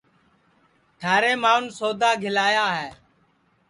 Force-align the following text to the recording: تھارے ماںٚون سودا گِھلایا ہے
تھارے 0.99 1.31
ماںٚون 1.41 1.63
سودا 1.77 2.11
گِھلایا 2.21 2.65
ہے 2.77 2.89